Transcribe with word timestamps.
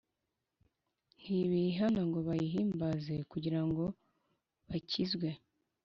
ntibīhana 1.19 2.01
ngo 2.07 2.19
bayihimbaze 2.27 3.15
kugirango 3.31 3.83
bakizwe 4.69 5.27